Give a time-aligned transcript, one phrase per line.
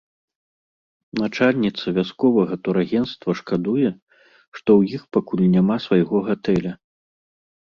[1.23, 3.89] Начальніца вясковага турагенцтва шкадуе,
[4.57, 6.71] што ў іх пакуль няма свайго гатэля.